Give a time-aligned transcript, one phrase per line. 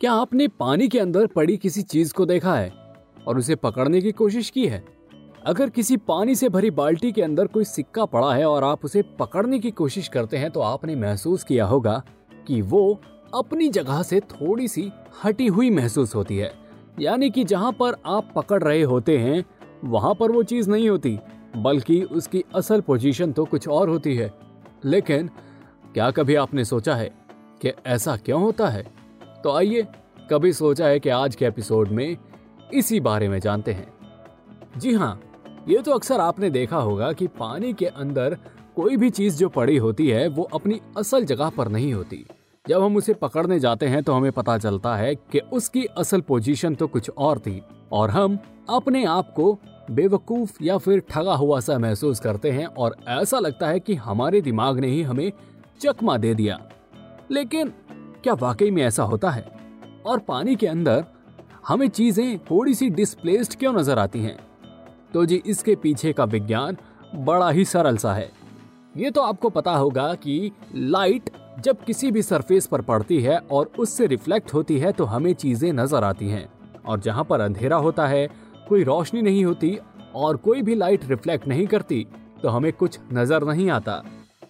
[0.00, 2.72] क्या आपने पानी के अंदर पड़ी किसी चीज़ को देखा है
[3.26, 4.84] और उसे पकड़ने की कोशिश की है?
[5.46, 9.02] अगर किसी पानी से भरी बाल्टी के अंदर कोई सिक्का पड़ा है और आप उसे
[9.02, 12.02] पकड़ने की कोशिश करते हैं तो आपने महसूस किया होगा
[12.46, 13.00] कि वो
[13.34, 14.90] अपनी जगह से थोड़ी सी
[15.24, 16.52] हटी हुई महसूस होती है।
[17.00, 19.44] यानी कि जहाँ पर आप पकड़ रहे होते हैं,
[19.84, 21.18] वहाँ पर वो चीज़ नहीं होती,
[21.56, 24.30] बल्कि उसकी असल पोजीशन तो कुछ और होती है।
[24.84, 25.30] लेकिन
[25.94, 27.10] क्या कभी आपने सोचा है
[27.62, 28.97] कि ऐसा क्यों होता है?
[29.44, 29.86] तो आइए,
[30.30, 32.16] कभी सोचा है कि आज के एपिसोड में
[32.74, 35.20] इसी बारे में जानते हैं। जी हाँ
[35.68, 38.36] ये तो अक्सर आपने देखा होगा कि पानी के अंदर
[38.76, 42.24] कोई भी चीज़ जो पड़ी होती है, वो अपनी असल जगह पर नहीं होती।
[42.66, 46.74] जब हम उसे पकड़ने जाते हैं तो हमें पता चलता है कि उसकी असल पोजीशन
[46.74, 48.38] तो कुछ और थी, और हम
[48.70, 49.52] अपने आप को
[49.90, 54.40] बेवकूफ़ या फिर ठगा हुआ सा महसूस करते हैं, और ऐसा लगता है कि हमारे
[54.40, 55.30] दिमाग ने ही हमें
[55.80, 56.60] चकमा दे दिया।
[57.30, 57.72] लेकिन
[58.24, 59.44] क्या वाकई में ऐसा होता है?
[60.06, 61.04] और पानी के अंदर
[61.68, 64.36] हमें चीज़ें थोड़ी सी डिस्प्लेस्ड क्यों नज़र आती हैं?
[65.14, 66.76] तो जी, इसके पीछे का विज्ञान
[67.16, 68.30] बड़ा ही सरल सा है।
[68.96, 71.30] ये तो आपको पता होगा कि लाइट
[71.60, 75.72] जब किसी भी सरफेस पर पड़ती है और उससे रिफ्लेक्ट होती है तो हमें चीज़ें
[75.72, 76.48] नज़र आती हैं।
[76.80, 78.28] और जहाँ पर अंधेरा होता है,
[78.68, 79.78] कोई रोशनी नहीं होती
[80.14, 82.06] और कोई भी लाइट रिफ्लेक्ट नहीं करती
[82.42, 84.02] तो हमें कुछ नज़र नहीं आता।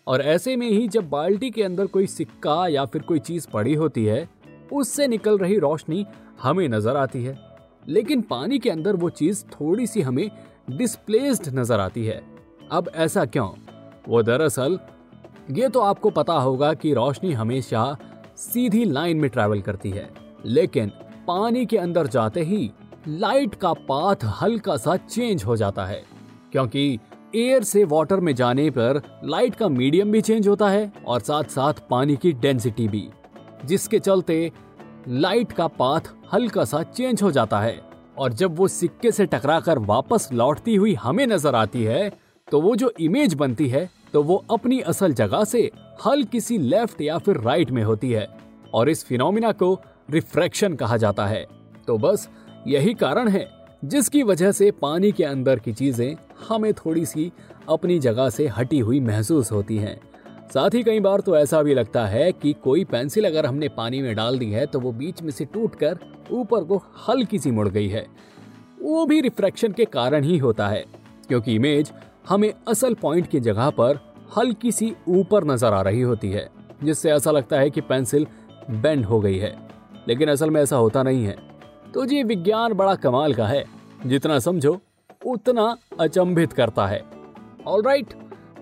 [0.08, 3.74] और ऐसे में ही जब बाल्टी के अंदर कोई सिक्का या फिर कोई चीज़ पड़ी
[3.74, 4.28] होती है,
[4.72, 6.06] उससे निकल रही रोशनी
[6.42, 7.38] हमें नज़र आती है।
[7.88, 10.30] लेकिन पानी के अंदर वो चीज़ थोड़ी सी हमें
[10.70, 12.22] डिस्प्लेस्ड नज़र आती है।
[12.72, 13.50] अब ऐसा क्यों?
[14.08, 14.78] वो दरअसल,
[15.50, 17.96] ये तो आपको पता होगा कि रोशनी हमेशा
[18.36, 20.10] सीधी लाइन में ट्रैवल करती है।
[20.46, 20.88] लेकिन
[21.26, 22.70] पानी के अंदर जाते ही
[23.08, 26.02] लाइट का पाथ हल्का सा चेंज हो जाता है।
[26.52, 26.98] क्योंकि
[27.34, 31.44] एयर से वाटर में जाने पर लाइट का मीडियम भी चेंज होता है और साथ
[31.44, 33.08] साथ पानी की डेंसिटी भी,
[33.64, 34.50] जिसके चलते
[35.08, 36.00] लाइट का पाथ
[36.32, 37.80] हल्का सा चेंज हो जाता है
[38.18, 42.10] और जब वो सिक्के से टकराकर वापस लौटती हुई हमें नज़र आती है
[42.48, 45.70] तो वो जो इमेज बनती है तो वो अपनी असल जगह से
[46.06, 48.26] हल किसी लेफ़्ट या फिर राइट में होती है
[48.74, 49.78] और इस फिनोमिना को
[50.10, 51.46] रिफ्रैक्शन कहा जाता है।
[51.86, 52.28] तो बस
[52.66, 56.16] यही कारण है जिसकी वजह से पानी के अंदर की चीज़ें
[56.48, 57.30] हमें थोड़ी सी
[57.68, 59.98] अपनी जगह से हटी हुई महसूस होती हैं।
[60.54, 64.02] साथ ही कई बार तो ऐसा भी लगता है कि कोई पेंसिल अगर हमने पानी
[64.02, 65.98] में डाल दी है तो वो बीच में से टूटकर
[66.30, 68.06] ऊपर को हल्की सी मुड़ गई है।
[68.82, 70.84] वो भी रिफ्रैक्शन के कारण ही होता है,
[71.28, 71.92] क्योंकि इमेज
[72.28, 73.98] हमें असल पॉइंट की जगह पर
[74.36, 76.48] हल्की सी ऊपर नज़र आ रही होती है,
[76.84, 78.26] जिससे ऐसा लगता है कि पेंसिल
[78.70, 79.56] बेंड हो गई है।
[80.08, 81.36] लेकिन असल में ऐसा होता नहीं है।
[81.98, 83.64] तो जी विज्ञान बड़ा कमाल का है।
[84.06, 84.80] जितना समझो,
[85.26, 87.02] उतना अचंभित करता है।
[87.66, 88.12] ऑल राइट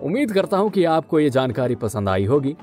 [0.03, 2.55] उम्मीद करता हूँ कि आपको ये जानकारी पसंद आई होगी।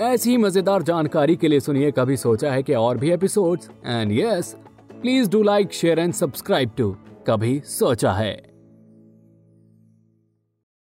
[0.00, 4.56] ऐसी मज़ेदार जानकारी के लिए सुनिए, कभी सोचा है कि और भी episodes and yes
[5.02, 8.55] please do like share and subscribe to कभी सोचा है।